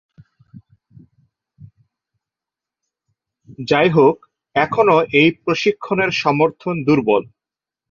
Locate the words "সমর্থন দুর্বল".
6.21-7.23